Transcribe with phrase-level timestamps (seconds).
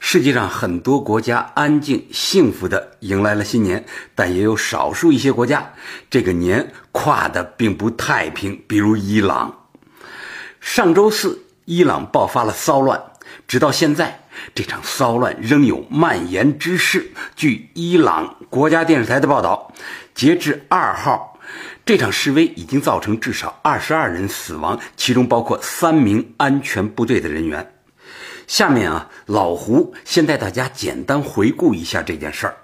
[0.00, 3.84] 世界上很多国家安静幸福地迎来了新年，
[4.14, 5.72] 但也有少数一些国家，
[6.10, 8.62] 这个年跨的并不太平。
[8.68, 9.66] 比如伊朗，
[10.60, 13.02] 上周四伊朗爆发了骚乱，
[13.48, 17.10] 直到现在，这场骚乱仍有蔓延之势。
[17.34, 19.72] 据伊朗国家电视台的报道，
[20.14, 21.38] 截至二号，
[21.86, 27.73] 这场示威已经造成至少二十二人死亡，其中包括三名安全部队的人员。
[28.46, 32.56] 下面啊，老胡先带大家简单回顾一下这件事儿。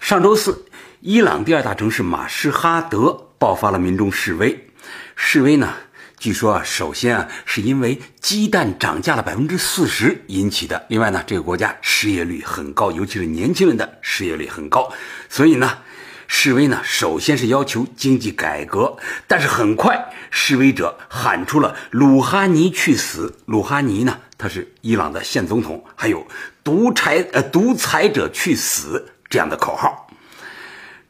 [0.00, 0.64] 上周四，
[1.00, 4.68] 伊朗第二大城市马什哈德爆发了民众示威。
[5.16, 5.74] 示威呢，
[6.18, 10.86] 据说啊，首先啊，是因为鸡蛋涨价了百分之四十引起的。
[10.88, 14.92] 另外呢，这个国家失业率很高，尤其是年轻人的失业率很高，
[15.28, 15.78] 所以呢。
[16.32, 23.34] 示威呢，首先是要求经济改革，但是很快示威者喊出了“鲁哈尼去死”。
[23.46, 26.24] 鲁哈尼呢，他是伊朗的现总统，还有
[26.62, 30.06] “独裁呃独裁者去死”这样的口号。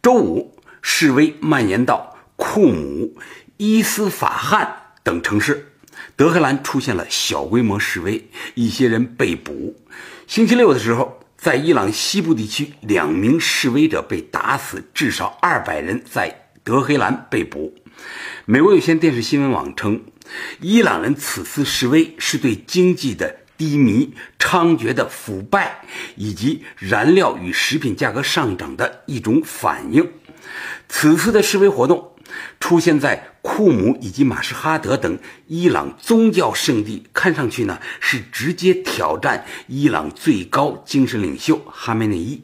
[0.03, 3.15] 周五，示威蔓延到库姆、
[3.59, 5.75] 伊斯法罕等城市，
[6.17, 9.77] 德黑兰出现了小规模示威，一些人被捕。
[10.27, 11.20] 星期六的时候。
[11.41, 17.75] 在伊朗西部地区，两名示威者被打死，至少二百人在德黑兰被捕。
[18.45, 20.03] 美国有线电视新闻网称，
[20.61, 25.83] 伊朗人此次示威是对经济的低迷、猖獗的腐败
[26.15, 30.13] 以及燃料与食品价格上涨的一种反应。
[30.91, 32.10] 此次的示威活动。
[32.59, 42.43] 出现在库姆以及马什哈德等伊朗宗教圣地，看上去呢是直接挑战伊朗最高精神领袖哈梅内伊。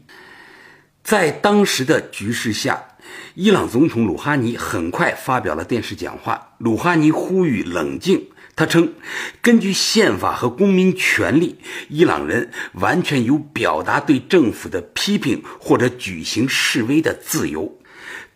[1.02, 2.82] 在当时的局势下，
[3.34, 6.54] 伊朗总统鲁哈尼很快发表了电视讲话。
[6.58, 8.94] 鲁哈尼呼吁冷静，他称，
[9.40, 17.78] 根据宪法和公民权利，伊朗人完全有表达对政府的批评或者举行示威的自由。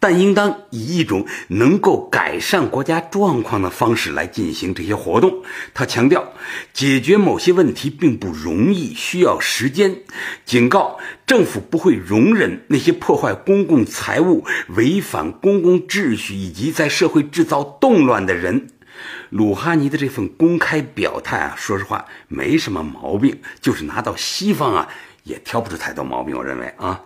[0.01, 5.43] 但应当以一种能够改善国家状况的方式来进行这些活动。
[5.75, 6.33] 他强调，
[6.73, 9.99] 解决某些问题并不容易，需要时间。
[10.47, 18.69] 警告政府不会容忍那些破坏公共财物、违反公共秩序以及在社会制造动乱的人。
[19.29, 24.89] 鲁哈尼的这份公开表态啊，说实话没什么毛病，就是拿到西方啊
[25.25, 26.35] 也挑不出太多毛病。
[26.35, 27.03] 我认为啊。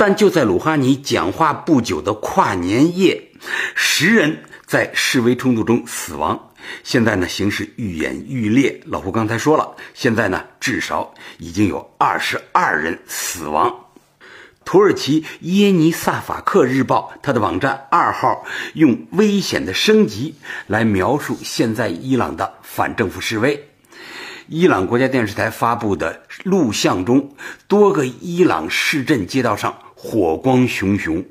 [0.00, 3.22] 但就在鲁哈尼讲话不久的跨年夜，
[3.74, 6.52] 十人在示威冲突中死亡。
[6.82, 8.80] 现在呢，形势愈演愈烈。
[8.86, 13.70] 老胡刚才说了，现在呢，至少已经有二十二人死亡。
[14.64, 20.34] 土耳其耶尼萨法克日报，它的网站二号用“危险的升级”
[20.66, 23.69] 来描述现在伊朗的反政府示威。
[24.52, 27.30] 伊朗国家电视台发布的录像中，
[27.68, 29.78] 多个伊朗市镇街道上。
[29.94, 31.24] 火光熊熊，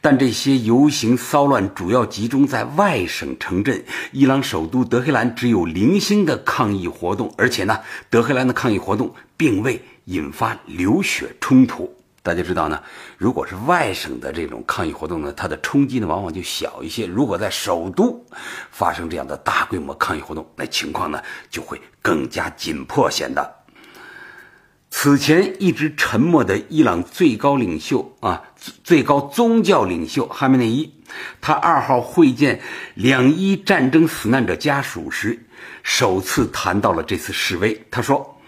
[0.00, 3.84] 但这些游行骚乱主要集中在外省城镇。
[4.10, 7.78] 伊朗首都德黑兰只有零星的抗议活动，而且呢，
[8.10, 11.94] 德黑兰的抗议活动并未引发流血冲突。
[12.22, 12.80] 大家知道呢，
[13.18, 17.04] 如果是外省的这种抗议活动呢，它的冲击呢往往就小一些。
[17.04, 18.24] 如果在首都
[18.70, 23.56] 发生这样的大规模抗议活动，那情况呢就会更加紧迫，显得。
[24.94, 28.42] 此前一直沉默的伊朗最高领袖啊，
[28.84, 30.92] 最高宗教领袖哈梅内伊，
[31.40, 32.60] 他二号会见
[32.94, 35.46] 两伊战争死难者家属时，
[35.82, 37.84] 首次谈到了这次示威。
[37.90, 38.38] 他说：“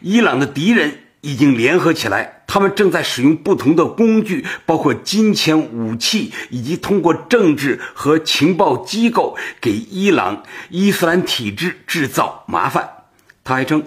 [0.00, 12.88] 伊朗的敌人已经联合起来，他们正在使用不同的工具，包括金钱、武器，以及通过政治和情报机构给伊朗伊斯兰体制制造麻烦。”
[13.42, 13.82] 他还称，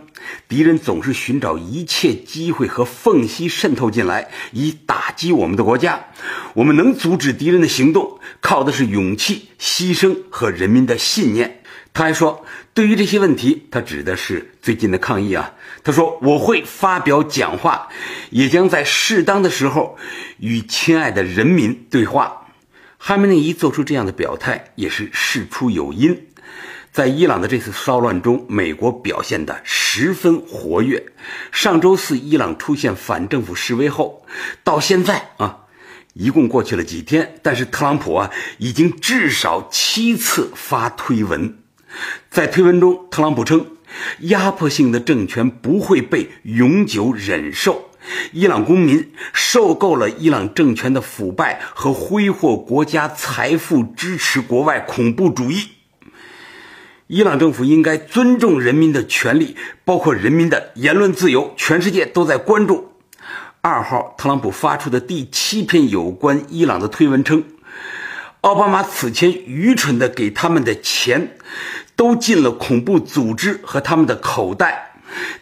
[0.48, 6.08] 敌人总是寻找一切机会和缝隙渗透进来，以打击我们的国家。
[6.56, 11.61] 我们能阻止敌人的行动，靠的是勇气、牺牲和人民的信念。
[11.94, 15.54] 他还说，对于这些问题，他指的是最近的抗议啊。
[15.84, 17.90] 他说，我会发表讲话，
[18.30, 19.98] 也将在适当的时候
[20.40, 22.48] 与亲爱的人民对话。
[22.98, 26.28] 哈梅内伊做出这样的表态，也是事出有因。
[26.92, 31.04] 在伊朗的这次骚乱中，美国表现得十分活跃。
[31.52, 34.26] 上周四，伊朗出现反政府示威后，
[34.64, 35.66] 到现在啊，
[36.14, 38.30] 一共过去了几天，但是特朗普啊，
[38.60, 41.61] 已经至少七次发推文。
[42.30, 43.66] 在推文中，特朗普称，
[44.20, 47.90] 压迫性的政权不会被永久忍受。
[48.32, 55.70] 伊朗公民受够了伊朗政权的腐败和挥霍国家财富，支持国外恐怖主义。
[57.08, 61.54] 伊朗政府应该尊重人民的权利，包括人民的言论自由。
[61.58, 62.90] 全世界都在关注。
[63.60, 67.44] 二号，特朗普发出的第七篇有关伊朗的推文称，
[68.42, 71.38] 奥巴马此前愚蠢的给他们的钱，
[71.96, 74.96] 都进了恐怖组织和他们的口袋，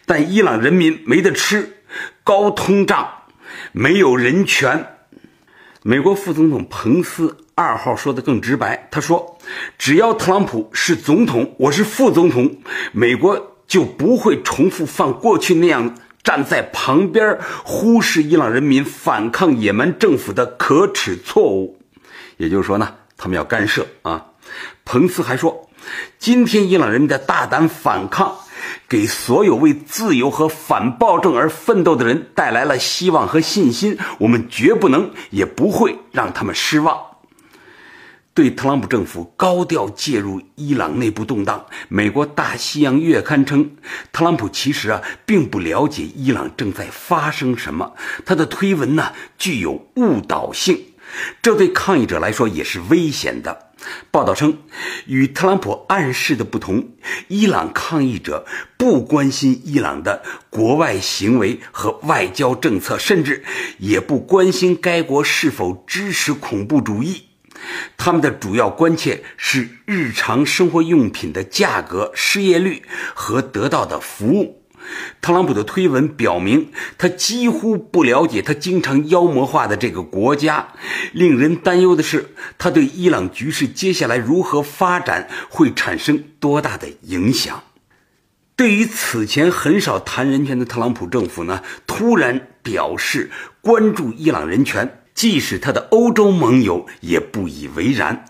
[0.04, 1.78] 但伊朗人民没得吃，
[2.22, 3.08] 高通胀，
[3.72, 4.98] 没有人权。
[5.82, 9.38] 美国副总统彭斯二号说的更直白，他说，
[9.78, 12.58] 只要特朗普是总统，我是副总统，
[12.92, 15.94] 美国就不会重复犯过去那样。
[16.22, 21.79] 站在旁边忽视伊朗人民反抗也门政府的可耻错误，
[22.40, 24.24] 也就是说呢，他们要干涉啊。
[24.86, 25.68] 彭斯还说，
[26.18, 28.34] 今天伊朗人民的大胆反抗，
[28.88, 33.98] 给所有为自由和反暴政而奋斗的人带来了希望和信心。
[34.18, 36.98] 我们绝不能也不会让他们失望。
[38.32, 43.76] 对特朗普政府高调介入伊朗内部动荡，美国《大西洋月刊》称，
[44.12, 47.92] 特朗普其实啊并不了解伊朗正在发生什么，
[48.24, 50.80] 他的推文呢具有误导性，
[51.42, 53.70] 这对抗议者来说也是危险的。
[54.10, 54.58] 报道称，
[55.06, 56.90] 与特朗普暗示的不同，
[57.28, 58.46] 伊朗抗议者
[58.76, 63.42] 不关心伊朗的国外行为和外交政策，甚至
[63.78, 67.24] 也不关心该国是否支持恐怖主义。
[67.96, 72.82] 他们的主要关切是日常生活用品的价格、失业率
[73.14, 74.62] 和得到的服务。
[75.20, 80.68] 特朗普的推文表明，他几乎不了解他经常妖魔化的这个国家。
[81.12, 87.62] 令人担忧的是，他对伊朗局势接下来如何发展会产生多大的影响。
[88.56, 93.30] 对于此前很少谈人权的特朗普政府呢，突然表示
[93.60, 94.96] 关注伊朗人权。
[95.12, 98.24] 即使他的欧洲盟友也不以为然，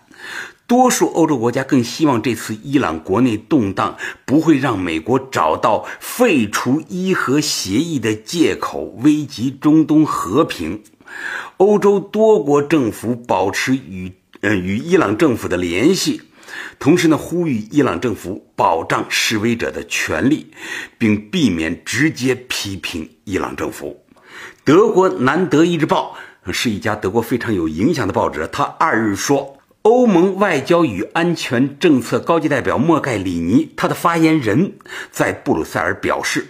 [0.71, 10.85] 多数欧洲国家更希望这次伊朗国内动荡不会让美国找到废除伊核协议的借口，危及中东和平。
[11.57, 14.13] 欧洲多国政府保持与
[14.43, 16.23] 呃与伊朗政府的联系，
[16.79, 20.53] 同时呢呼吁伊朗政府保障示威者的权利，
[20.97, 24.05] 并避免直接批评伊朗政府。
[24.63, 26.15] 德国《南德意志报》。
[26.53, 28.49] 是一家德国非常有影响的报纸。
[28.51, 34.75] 他二日说，欧盟外交与安全政策高级代表莫盖里尼，他的发言人，
[35.11, 36.49] 在布鲁塞尔表示，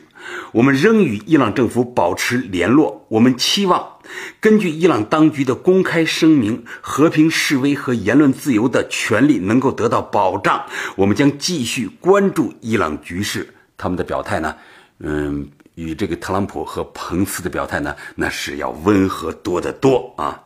[0.53, 3.07] 我们仍与伊朗政府保持联络。
[3.09, 3.99] 我们期望，
[4.41, 10.67] 根据伊朗当局的公开声明，和平示威和言论自由的权利能够得到保障。
[10.97, 13.55] 我们将继续关注伊朗局势。
[13.77, 14.57] 他们的表态呢？
[14.99, 15.49] 嗯。
[15.77, 20.39] 与这个特朗普和彭斯的表态呢，那是要温和多得多啊！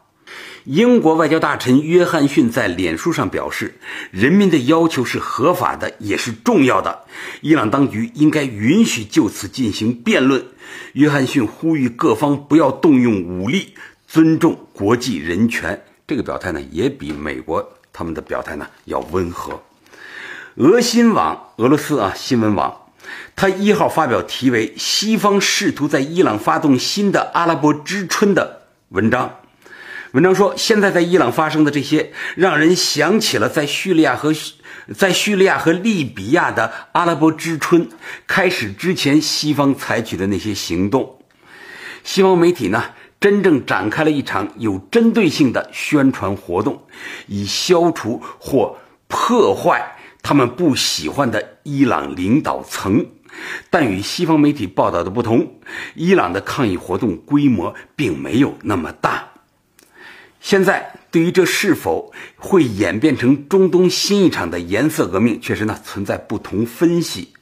[0.64, 3.74] 英国外交大臣约翰逊在脸书上表示，
[4.10, 7.04] 人民的要求是合法的，也是重要的。
[7.42, 10.42] 伊朗当局应该允许就此进行辩论。
[10.94, 13.74] 约翰逊呼吁各方不要动用武力，
[14.06, 15.84] 尊重国际人权。
[16.06, 19.62] 这个表态呢，也比美国他们的表态呢要温和。
[20.54, 22.74] 俄新网，俄罗斯啊新闻网。
[23.36, 29.40] 他一号发表题为《西方试图在伊朗发动新的阿拉伯之春》的文章。
[30.14, 34.32] 文章说，现在在伊朗发生的这些，让人想起了在叙利亚和
[34.96, 37.88] 在叙利亚和利比亚的阿拉伯之春
[38.24, 41.18] 开始之前，西方采取的那些行动。
[42.04, 42.84] 西方媒体呢，
[43.18, 46.80] 真正展开了一场有针对性的宣传活动，
[47.26, 48.76] 以消除或
[49.08, 53.04] 破坏他们不喜欢的伊朗领导层。
[53.68, 55.54] 但与西方媒体报道的不同，
[55.96, 59.33] 伊朗的抗议活动规模并没有那么大。
[60.44, 67.32] 现在，对于这是否会演变成中东新一场的颜色革命，确实呢存在不同分析。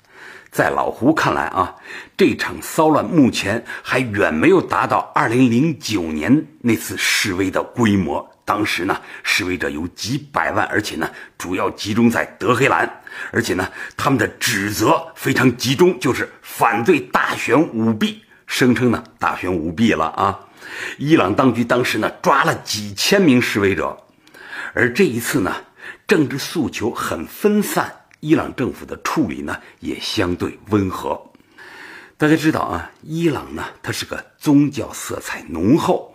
[0.53, 1.75] 在老胡看来啊，
[2.17, 8.25] 这场骚乱目前还远没有达到2009年那次示威的规模。
[8.45, 12.89] 当时呢，示威者有几百万，而且呢，主要集中在德黑兰，
[13.33, 20.39] 而且呢，他们的指责非常集中，就是反对大选舞弊，声称呢大选舞弊了啊。
[20.99, 23.97] 伊朗当局当时呢抓了几千名示威者，
[24.75, 25.57] 而这一次呢，
[26.07, 27.91] 政治诉求很分散，
[28.21, 31.21] 伊朗政府的处理呢也相对温和。
[32.17, 36.15] 大家知道啊，伊朗呢，它是个宗教色彩浓厚，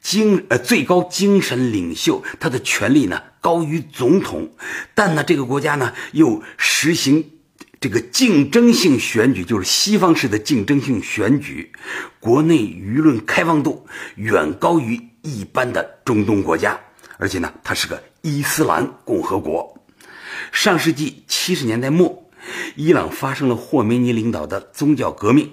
[0.00, 4.48] 精呃最高精神领袖，他的权力呢高于总统，
[4.94, 7.28] 但呢这个国家呢又实行
[7.80, 11.72] 这个竞争性选举，就是西方式的竞争性选举，
[12.20, 16.78] 国内舆论开放度远高于一般的中东国家，
[17.16, 19.82] 而且呢它是个伊斯兰共和国。
[20.52, 22.30] 上世纪七十年代末。
[22.74, 25.50] 伊朗发生了霍梅尼领导的宗教革命，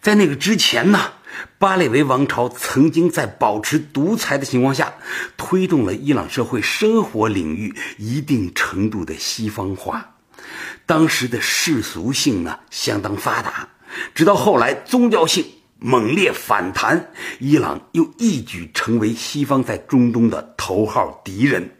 [0.00, 1.12] 在那个之前呢，
[1.58, 4.92] 巴列维王朝曾经在保持独裁的情况下，
[5.38, 10.17] 推动了伊朗社会生活领域一定程度的西方化。
[10.88, 13.68] 当时的世俗性呢相当发达，
[14.14, 15.44] 直到后来宗教性
[15.78, 21.76] 猛烈反弹，伊朗又一举成为西方在中东的头号敌人。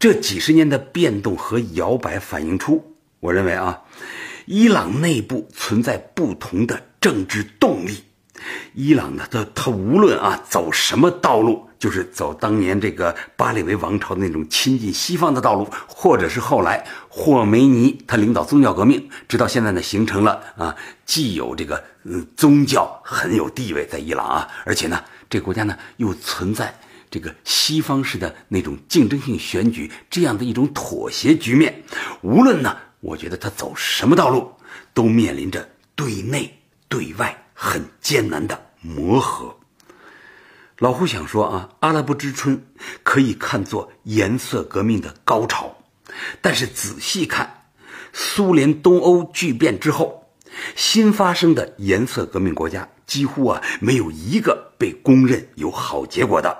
[0.00, 2.96] 这几十年的变动和摇摆反映出。
[3.20, 3.80] 我认为啊，
[4.46, 8.02] 伊朗内部存在不同的政治动力。
[8.74, 26.74] 伊朗呢，它它无论啊走什么道路，就是走当年这个巴列维王朝那种亲近西方的道路，或者是后来霍梅尼他领导宗教革命，直到现在呢，形成了啊，既有这个嗯宗教很有地位在伊朗啊，而且呢，这个国家呢又存在
[27.10, 31.82] 这个西方式的那种竞争性选举这样的一种妥协局面。
[32.22, 32.76] 无论呢。
[33.00, 34.50] 我觉得他走什么道路，
[34.92, 39.54] 都面临着对内对外很艰难的磨合。
[40.78, 42.62] 老胡想说啊，阿拉伯之春
[43.02, 45.74] 可以看作颜色革命的高潮，
[46.40, 47.68] 但是仔细看，
[48.12, 50.26] 苏联东欧剧变之后，
[50.74, 56.56] 新发生的颜色革命国家几乎啊没有一个被公认有好结果的。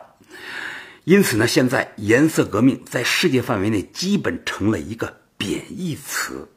[1.05, 5.21] 因此呢，现在颜色革命在世界范围内基本成了一个。
[5.39, 6.49] 贬义词，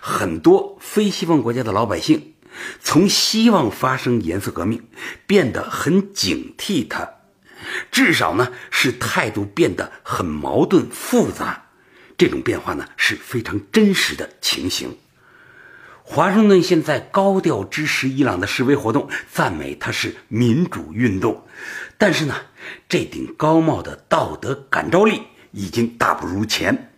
[0.00, 2.33] 很多非西方国家的老百姓
[2.80, 4.86] 从希望发生颜色革命
[5.26, 7.08] 变得很警惕它，
[7.90, 11.64] 至少呢是态度变得很矛盾复杂。
[12.16, 14.96] 这种变化呢是非常真实的情形。
[16.06, 21.46] 华盛顿现在高调支持伊朗的示威活动，赞美它是民主运动，
[21.96, 22.34] 但是呢，
[22.88, 26.92] 这顶高帽的道德感召力已经大不如前。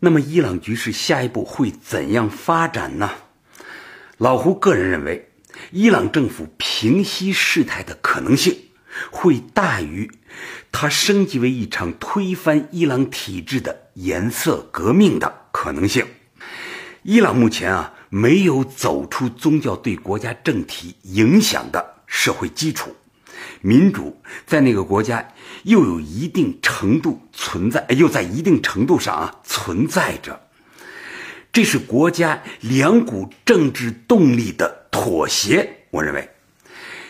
[0.00, 3.10] 那么，伊朗局势下一步会怎样发展呢？
[4.20, 5.30] 老胡个人认为，
[5.70, 8.54] 伊朗政府平息事态的可能性
[9.10, 10.10] 会大于
[10.70, 16.06] 它升级为一场推翻伊朗体制的颜色革命的可能性。
[17.02, 22.94] 伊朗目前啊，没有走出宗教对国家政体影响的社会基础。
[23.62, 25.26] 民主在那个国家
[25.62, 30.38] 又有一定程度存在，又在一定程度上啊存在着，
[31.52, 35.68] 这是国家两股政治动力的妥协。
[35.90, 36.30] 我认为，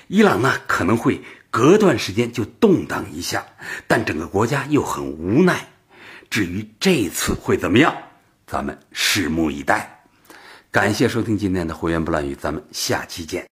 [0.09, 1.21] 伊朗呢可能会
[1.51, 3.45] 隔段时间就动荡一下，
[3.87, 5.69] 但整个国家又很无奈。
[6.31, 7.95] 至于这次会怎么样，
[8.47, 10.05] 咱们拭目以待。
[10.71, 13.50] 感谢收听今天的《胡言不乱语》，咱们下期见。